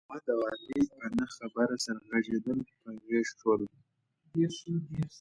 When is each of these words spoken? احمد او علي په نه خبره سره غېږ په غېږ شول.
احمد 0.03 0.25
او 0.33 0.39
علي 0.49 0.79
په 0.97 1.05
نه 1.17 1.25
خبره 1.35 1.75
سره 1.85 1.99
غېږ 2.09 2.27
په 2.81 2.91
غېږ 3.07 3.27
شول. 3.39 3.61